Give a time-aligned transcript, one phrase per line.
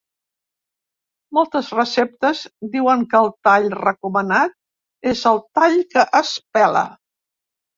[1.37, 2.41] Moltes receptes
[2.77, 4.57] diuen que el tall recomanat
[5.13, 6.87] és el ‘tall que es pela’.